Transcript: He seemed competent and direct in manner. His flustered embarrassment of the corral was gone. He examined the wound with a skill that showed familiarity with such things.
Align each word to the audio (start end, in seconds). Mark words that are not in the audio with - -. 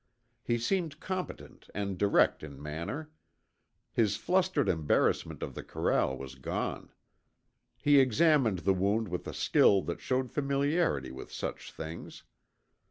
He 0.41 0.57
seemed 0.57 0.99
competent 0.99 1.69
and 1.75 1.95
direct 1.95 2.41
in 2.41 2.59
manner. 2.59 3.11
His 3.93 4.15
flustered 4.15 4.67
embarrassment 4.67 5.43
of 5.43 5.53
the 5.53 5.61
corral 5.61 6.17
was 6.17 6.33
gone. 6.33 6.91
He 7.77 7.99
examined 7.99 8.59
the 8.65 8.73
wound 8.73 9.09
with 9.09 9.27
a 9.27 9.33
skill 9.35 9.83
that 9.83 10.01
showed 10.01 10.31
familiarity 10.31 11.11
with 11.11 11.31
such 11.31 11.71
things. 11.71 12.23